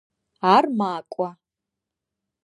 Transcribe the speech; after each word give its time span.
Ар 0.53 0.65
макӏо. 0.77 1.27